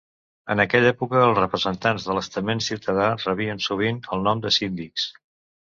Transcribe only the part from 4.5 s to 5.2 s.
síndics.